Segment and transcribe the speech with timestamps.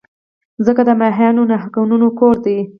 [0.57, 2.57] مځکه د ماهیانو، نهنګانو کور ده.